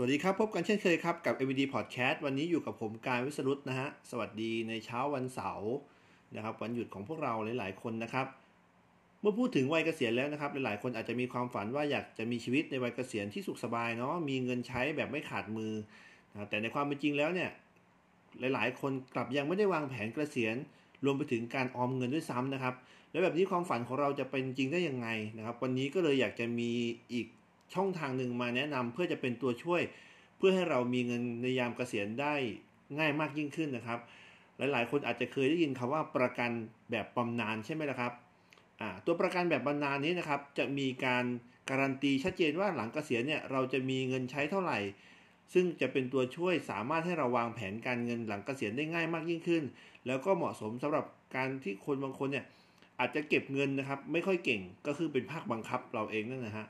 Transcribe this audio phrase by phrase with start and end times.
[0.00, 5.72] สวัสดีครับ พบกันเช่นเคยครับ กับ MVD Podcast วันนี้อยู่กับผมกายวิสรุตนะฮะ สวัสดีในเช้าวันเสาร์
[6.36, 8.26] นะครับ วันหยุดของพวกเราหลาย ๆ คนนะครับ
[9.20, 15.72] เมื่อพูดถึงวัยเกษียณแล้วนะครับ หลาย ๆ คนอาจจะมีความฝันว่าอยากจะมีชีวิตในวัยเกษียณที่สุขสบายเนาะมีเงินใช้แบบไม่ขาดมือ
[16.32, 17.50] นะแต่ในความเป็นจริงแล้วเนี่ย
[18.54, 20.56] หลาย ๆ คนกลับยังไม่ได้วางแผนเกษียณ
[21.04, 22.74] รวมไปถึงการออมเงินด้วยซ้ำนะครับ
[23.10, 26.70] แล้วแบบนี้ความฝันของเราจะเป็นจริงได้ยังไงนะครับ วันนี้ก็เลยอยากจะมี
[27.12, 27.26] อีก
[27.74, 29.82] ช่องทางหนึ่งมาแนะนำเพื่อจะเป็นตัวช่วย
[30.36, 32.34] เพื่อให้เรามีเงินในยามเกษียณได้
[32.98, 34.00] ง่ายมากยิ่งขึ้นนะครับ
[34.58, 36.50] หลายๆ คนอาจจะเคยได้ยินคำว่าประกัน
[36.90, 38.12] แบบบำนาญใช่ไหมล่ะครับ
[39.04, 41.24] ตัวประกันแบบบำนาญนี้นะครับจะมีการ
[41.70, 44.78] การันตีชัดเจนว่าหลังเกษียณเนี่ยเราจะมีเงินใช้เท่าไหร่
[45.54, 49.62] ซึ่งจะเป็นตัวช่วยสามารถให้เราวางแผนการเงินหลังเกษียณได้ง่ายมากยิ่งขึ้น
[50.06, 51.04] แล้วก็เหมาะสมสำหรับ
[51.36, 52.44] การที่คนบางคนเนี่ย
[53.00, 56.66] อาจจะเก็บเงินนะครับไม่ค่อยเก่งก็คือเป็นภาคบังคับเราเองนั่นนะฮะ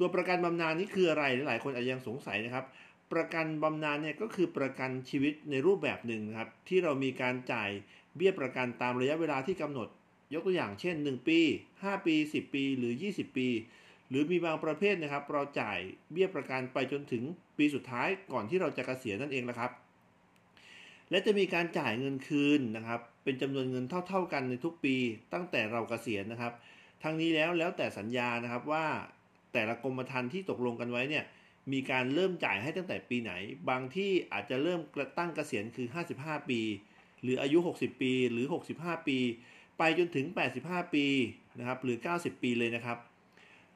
[0.00, 2.64] ตัวประกันบำนาญนี้คืออะไรหลายคนอาจจะยังสงสัยนะครับ
[3.12, 7.70] ประกันบำนาญเนี่ยก็คือประกันชีวิตในรูปแบบหนึ่งนะครับ ที่เรามีการจ่าย
[8.16, 9.88] เบี้ยประกันตามระยะเวลาที่กำหนด
[10.34, 11.40] ยกตัวอย่างเช่น 1 ปี
[11.72, 13.48] 5 ปี 10 ปีหรือ 20 ปี
[14.08, 15.78] หรือมีบางประเภทนะครับ เราจ่าย
[16.12, 17.22] เบี้ยประกันไปจนถึง
[17.58, 19.70] ปีสุดท้ายก่อนที่เราจะเกษียณนั่นเองนะครับ
[21.10, 24.96] และจะมีการจ่ายเงินคืนนะครับ เป็นจำนวนเงินเท่า ๆกันในทุกปี
[25.32, 26.52] ตั้งแต่เราเกษียณนะครับ
[27.02, 28.86] ทั้งนี้แล้วแล้วแต่สัญญานะครับว่า
[29.52, 31.24] แต่ละกรมธรรม์ที่ตกลงกันไว้เนี่ย
[31.72, 33.32] มีการเริ่มจ่ายให้ตั้งแต่ปีไหน
[33.68, 35.86] บางที่อาจจะเริ่มกระตั้งเกษียณคือ
[36.18, 36.60] 55 ปี
[37.22, 39.18] หรืออายุ 60 ปีหรือ 65 ปี
[39.78, 40.26] ไปจนถึง
[40.60, 41.06] 85 ปี
[41.58, 42.98] นะครับหรือ 90 ปีเลยนะครับ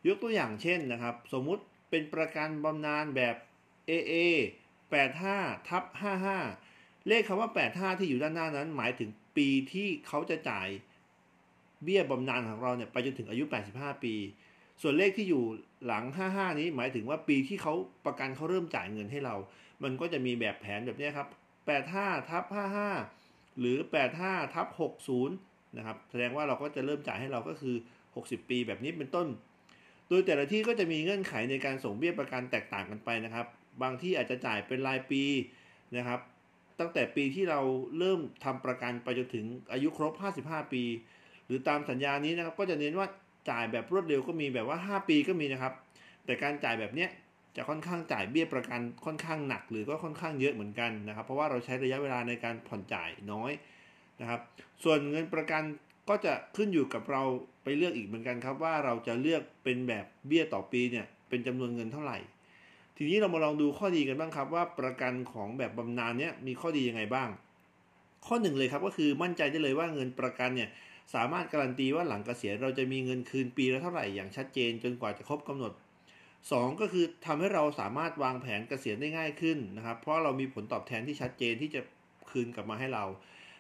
[0.06, 3.36] ยกตัวอย่างเช่นนะครับ สมมุติเป็นประกันบำนาญแบบ
[3.91, 4.14] AA
[4.92, 5.84] 85ทับ
[6.42, 10.69] 55 เลขคำว่า 85 ที่อยู่ด้านหน้านั้น หมายถึงปีที่เขาจะจ่าย
[11.83, 13.44] เบี้ยบำนาญของเราเนี่ยไปจนถึงอายุ
[13.75, 14.14] 85 ปี
[14.83, 15.44] ส่วนเลขที่อยู่
[15.86, 17.75] หลัง 55 นี้หมายถึงว่าปีที่เขา
[18.06, 19.34] ประกันเขาเริ่มจ่ายเงินให้เรา
[19.83, 21.28] มันก็จะมีแบบแผนแบบนี้ครับ
[21.78, 22.44] 85ทับ
[23.03, 23.76] 55 หรือ
[24.16, 24.66] 85ทับ
[25.21, 27.76] 60 นะครับ แสดงว่าเราก็จะเริ่มจ่ายให้เราก็คือ
[28.12, 29.26] 60 ปีแบบนี้เป็นต้น
[30.09, 33.47] โดยแต่ละที่ก็จะมีเงื่อนไขในการส่งเบี้ยประกันแตกต่างกันไปนะครับ
[33.82, 35.22] บางที่อาจจะจ่ายเป็นรายปี
[35.97, 36.20] นะครับ
[36.81, 37.60] ตั้งแต่ปีที่เรา
[37.99, 40.12] เริ่มทำประกันไปจนถึงอายุครบ
[40.44, 40.82] 55 ปี
[41.47, 43.09] หรือตามสัญญานี้นะครับ ก็จะเน้นว่า
[43.50, 45.72] จ่ายแบบรวดเร็วก็มีแบบว่า 5 ปีก็มีนะครับ
[46.25, 47.10] แต่การจ่ายแบบเนี้ย
[47.56, 53.53] จะค่อนข้างจ่ายเบี้ยประกันค่อนข้างหนัก หรือก็ค่อนข้างเยอะเหมือนกันนะครับ เพราะว่าเราใช้ระยะเวลาในการผ่อนจ่ายน้อย
[54.21, 54.41] นะครับ
[54.84, 55.62] ส่วนเงินประกัน
[56.09, 57.22] ก็จะขึ้นอยู่กับเรา
[57.62, 62.19] ไปเลือกอีกเหมือนกันครับ ว่าเราจะเลือกเป็นแบบเบี้ยต่อปีเนี่ยเป็นจำนวนเงินเท่าไหร่
[62.97, 67.28] ทีนี้เรามาลองดูข้อดีกันบ้างครับ ว่าประกันของแบบบำนาญเนี้ยมีข้อดียังไงบ้าง
[68.26, 70.69] ข้อหนึ่งเลยครับก็คือมั่นใจได้เลยว่าเงินประกันเนี่ย
[71.15, 75.72] สามารถการันตีว่าหลังเกษียณเราจะมีเงินคืนปีละเท่าไหร่อย่างชัดเจนจนกว่าจะครบกำหนด
[76.26, 81.81] 2 ก็คือทำให้เราสามารถวางแผนเกษียณได้ง่ายขึ้นนะครับ เพราะเรามีผลตอบแทนที่ชัดเจนที่จะ
[82.31, 83.04] คืนกลับมาให้เรา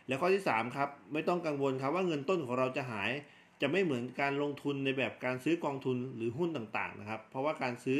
[0.08, 3.10] และข้อที่3ครับไม่ต้องกังวลครับว่าเงินต้นของเราจะหาย
[3.60, 7.98] จะไม่เหมือนการลงทุนในแบบการซื้อกองทุนหรือหุ้นต่างๆนะครับ เพราะว่าการซื้อ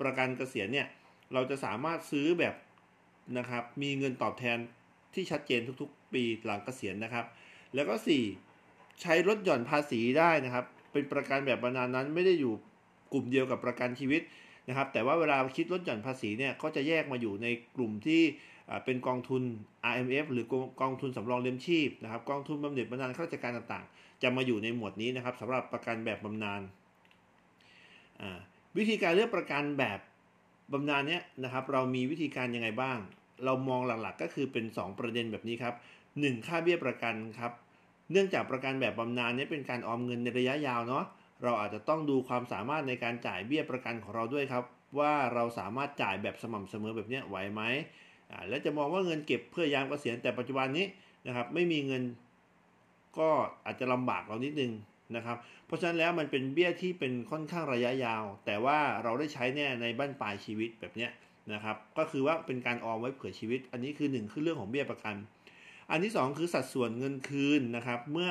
[0.00, 0.86] ประกันเกษียณเนี่ย
[1.32, 2.54] เราจะสามารถซื้อแบบ
[3.38, 4.58] นะครับมีเงินตอบแทน
[5.14, 7.24] ที่ชัดเจนทุกๆ ปีหลังเกษียณนะครับ
[7.74, 8.55] แล้วก็ 4
[9.02, 12.52] ใช้ลดหย่อนภาษีได้นะครับ เป็นประกันแบบบรรณานั้นไม่ได้อยู่
[13.12, 14.22] กลุ่มเดียวกับประกันชีวิต
[14.68, 17.46] นะครับ แต่ว่าเวลาคิดลดหย่อนภาษีเนี่ยก็จะแยกมาอยู่ใน
[17.76, 18.22] กลุ่มที่
[18.84, 19.42] เป็นกองทุน
[19.90, 20.46] RMF หรือ
[20.80, 26.60] กองทุนสำรองเลี้ยงชีพนะครับ กองทุนบำเหน็จบำนาญข้าราชการต่างๆ จะมาอยู่ในหมวดนี้นะครับสำหรับประกันแบบบำนาญ
[28.76, 29.98] วิธีการเลือกประกันแบบ
[30.72, 32.98] บำนาญเนี้ยนะครับ เรามีวิธีการยังไงบ้าง
[33.44, 35.74] เรามองหลักๆก็คือเป็น 2 ประเด็นแบบนี้ครับ
[36.10, 36.46] 1.
[36.46, 37.52] ค่าเบี้ยประกันครับ
[38.12, 41.04] เนื่องจากประกันแบบบำนาญนี้เป็นการออมเงินในระยะยาวเนาะ
[41.42, 44.64] เราอาจจะต้องดูความสามารถในการจ่ายเบี้ยประกันของเราด้วยครับ
[44.98, 47.62] ว่าเราสามารถจ่ายแบบสม่ำเสมอแบบนี้ไหวไหม
[48.48, 50.86] และจะมองว่าเงินเก็บเพื่อยามเกษียณแต่ปัจจุบันนี้
[51.26, 52.02] นะครับไม่มีเงิน
[53.18, 53.28] ก็
[53.66, 54.72] อาจจะลำบากเรานิดนึง
[55.16, 55.36] นะครับ
[55.66, 61.08] เพราะฉะนั้นแล้วมันเป็นเบี้ยที่เป็นค่อนข้างระยะยาว แต่ว่าเราได้ใช้แน่ในบ้านปลายชีวิตแบบนี้
[61.52, 65.16] นะครับ ก็คือว่าเป็นการออมไว้เผื่อชีวิต อันนี้คือ 1 คือเรื่องของเบี้ยประกัน
[65.90, 68.30] อันที่ 2 คือสัดส่วนเงินคืนนะครับ เมื่อ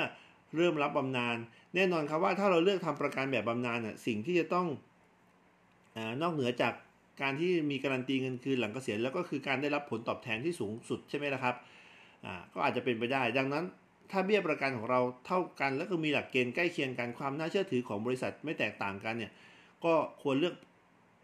[0.56, 1.38] เริ่มรับบำนาญ
[1.76, 4.68] แน่นอนครับว่าถ้าเราเลือกทำประกันแบบบำนาญน่ะสิ่งที่จะต้อง
[5.96, 6.74] อนอกเหนือจาก
[7.22, 11.56] การที่มีการันตีเงินคืนหลังเกษียณแล้วก็คือการได้รับผลตอบแทนที่สูงสุดใช่ไหมล่ะครับ
[12.54, 13.64] ก็อาจจะเป็นไปได้ ดังนั้น
[14.12, 19.32] ถ้าเบี้ยประกันของเราเท่ากัน แล้วก็มีหลักเกณฑ์ใกล้เคียงกันความน่าเชื่อถือของบริษัทไม่แตกต่างกันเนี่ย
[19.86, 20.56] ก็ควรเลือก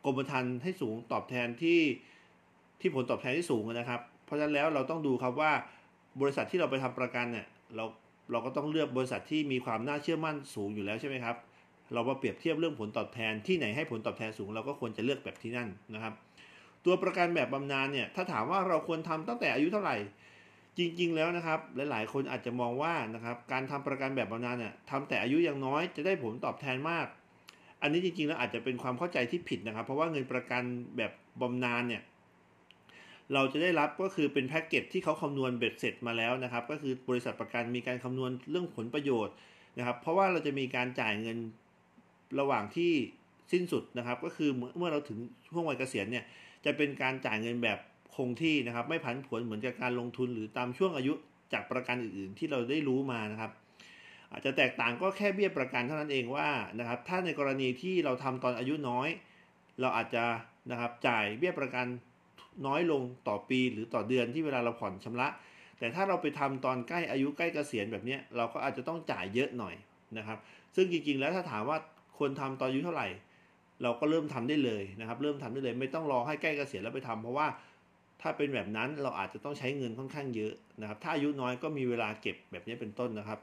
[0.05, 1.79] กรมธรรม์ให้สูงตอบแทนที่
[2.79, 5.51] ที่ผลตอบแทนที่สูงนะครับ เพราะฉะนั้นแล้วเราต้องดูครับว่า
[6.21, 7.85] บริษัทที่เราไปทำประกันเนี่ยเรา
[8.31, 11.35] เราก็ต้องเลือกบริษัทที่มีความน่าเชื่อมั่นสูงอยู่แล้วใช่ไหมครับ
[11.93, 16.13] เรามาเปรียบเทียบเรื่องผลตอบแทนที่ไหนให้ผลตอบแทนสูง เราก็ควรจะเลือกแบบที่นั่นนะครับ
[16.85, 19.95] ตัวประกันแบบบำนาญเนี่ยถ้าถามว่าเราควรทำตั้งแต่อายุเท่าไหร่
[20.77, 27.07] จริง ๆ แล้วนะครับ หลาย ๆ คนอาจจะมองว่านะครับการทำประกันแบบบำนาญเนี่ยทำแต่อายุยังน้อยจะได้ผลตอบแทนมาก
[27.81, 30.63] อันนี้จริงๆแล้วอาจจะเป็นความเข้าใจที่ผิดนะครับ เพราะว่าเงินประกัน
[30.97, 31.11] แบบ
[31.41, 32.01] บำนาญเนี่ย
[33.33, 39.35] เราจะได้รับก็คือเป็นแพ็กเกจที่เขาคำนวณเบ็ดเสร็จมาแล้วนะครับ ก็คือบริษัทประกันมีการคำนวณเรื่องผลประโยชน์
[39.77, 41.37] นะครับ เพราะว่าเราจะมีการจ่ายเงิน
[42.39, 42.91] ระหว่างที่
[43.51, 45.19] สิ้นสุดนะครับ ก็คือเมื่อเราถึง
[45.49, 46.25] ช่วงวัยเกษียณเนี่ย
[46.65, 47.79] จะเป็นการจ่ายเงินแบบ
[48.15, 51.13] คงที่นะครับ ไม่ผันผวนเหมือนกับการลงทุนหรือตามช่วงอายุ
[51.53, 53.51] จากประกันอื่นๆ ที่เราได้รู้มานะครับ
[54.31, 56.47] อาจจะแตกต่างก็แค่เบี้ยประกันเท่านั้นเองว่า
[56.79, 59.07] นะครับ ถ้าในกรณีที่เราทำตอนอายุน้อย
[59.81, 60.23] เราอาจจะ
[60.71, 61.85] นะครับจ่ายเบี้ยประกัน
[62.67, 65.27] น้อยลงต่อปีหรือต่อเดือนที่เวลาเราผ่อนชำระ
[65.79, 69.75] แต่ถ้าเราไปทำตอนใกล้อายุใกล้เกษียณแบบนี้เราก็อาจจะต้องจ่ายเยอะหน่อย
[70.17, 70.37] นะครับ
[70.75, 71.77] ซึ่งจริงๆแล้วถ้าถามว่า
[72.17, 73.07] ควรทำตอนอายุเท่าไหร่
[73.83, 77.47] เราก็เริ่มทำได้เลยนะครับ เริ่มทำได้เลยไม่ต้องรอให้ใกล้เกษียณแล้วไปทำเพราะว่า
[78.21, 83.39] ถ้าเป็นแบบนั้นเราอาจจะต้องใช้เงินค่อนข้างเยอะนะครับ ถ้าอายุน้อยก็มีเวลาเก็บแบบนี้เป็นต้นนะครับ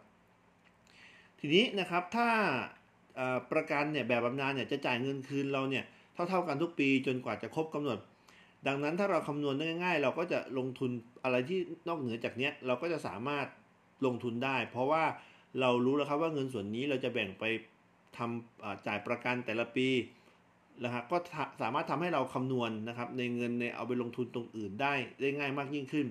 [1.41, 2.29] ทีนี้นะครับถ้า
[3.53, 5.85] ประกันเนี่ยแบบบำนาญเนี่ยจะจ่ายเงินคืนเราเนี่ย
[6.29, 7.99] เท่าๆกันทุกปีจนกว่าจะครบกำหนด
[8.67, 10.91] ดังนั้นถ้าเราคำนวณง่าย ๆ เราก็จะลงทุน
[11.25, 11.59] อะไรที่
[11.89, 13.47] นอกเหนือจากนี้เราก็จะสามารถ
[14.07, 15.05] ลงทุนได้ เพราะว่า
[15.61, 17.45] เรารู้แล้วครับว่าเงินส่วนนี้เราจะแบ่งไป
[18.17, 19.89] ทำจ่ายประกันแต่ละปี
[20.85, 21.17] นะครับก็
[21.63, 26.07] สามารถทำให้เราคำนวณนะครับ ในเงินในเอาไปลงทุนตรงอื่นได้ได้ง่ายมากยิ่งขึ้น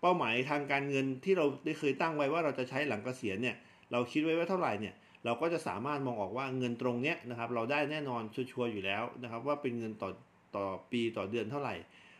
[0.00, 3.56] เป้าหมายทางการเงินที่เราได้เคยตั้งไว้ว่าเราจะใช้หลังเกษียณเนี่ย
[3.92, 4.94] เราคิดไว้ว่าเท่าไหร่เนี่ย
[5.24, 10.10] เราก็จะสามารถมองออกว่าเงินตรงเนี้ยนะครับเราได้แน่นอนชัวร์อยู่แล้วนะครับ ว่าเป็นเงินต่อ
[10.56, 11.74] ต่อปีต่อเดือนเท่าไหร่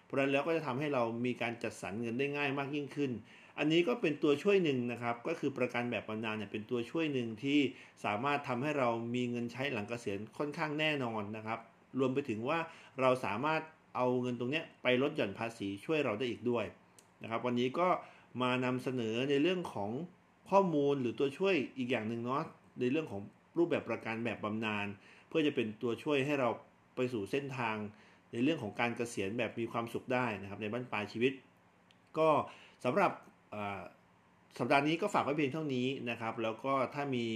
[0.05, 3.11] เพราะนั้นแล้วก็จะทำให้เรามีการจัดสรรเงินได้ง่ายมากยิ่งขึ้น
[3.59, 7.61] อันนี้ก็เป็นตัวช่วยหนึ่งนะครับ ก็คือประกันแบบบำนาญเนี่ยเป็นตัวช่วยหนึ่งที่
[8.05, 11.59] สามารถทำให้เรามีเงินใช้หลังเกษียณค่อนข้างแน่นอนนะครับ
[11.99, 12.59] รวมไปถึงว่า
[13.01, 13.61] เราสามารถ
[13.97, 16.65] เอาเงินตรงนี้ไปลดหย่อนภาษีช่วยเราได้อีกด้วย
[17.23, 17.89] นะครับ วันนี้ก็
[18.43, 19.91] มานำเสนอในเรื่องของ
[20.51, 22.43] ข้อมูลหรือตัวช่วยอีกอย่างหนึ่งเนาะ
[22.81, 23.23] ในเรื่องของ
[23.59, 24.87] รูปแบบประกันแบบบำนาญ
[25.29, 26.49] เพื่อจะเป็นตัวช่วยให้เรา
[26.97, 27.77] ไปสู่เส้นทาง
[28.35, 31.33] ในเรื่องของการเกษียณแบบมีความสุขได้นะครับ ในบ้านปลายชีวิต
[32.19, 32.29] ก็
[32.85, 33.13] สำหรับ
[34.59, 37.27] สัปดาห์นี้ก็ฝากไว้เพียงเท่านี้นะครับ แล้วก็ถ้ามี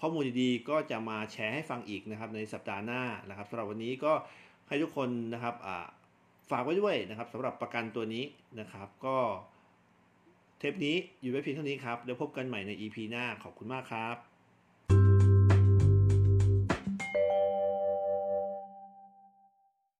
[0.00, 4.12] ข้อมูลดีๆ ก็จะมาแชร์ให้ฟังอีกนะครับ ในสัปดาห์หน้านะครับสำหรับวันนี้ก็
[4.68, 5.54] ให้ทุกคนนะครับ
[6.50, 8.24] ฝากไว้ด้วยนะครับสำหรับประกันตัวนี้
[8.60, 9.16] นะครับ ก็
[10.58, 14.31] เทปนี้อยู่ไว้เพียงเท่านี้ครับแล้วพบกันใหม่ใน EP หน้าขอบคุณมากครับ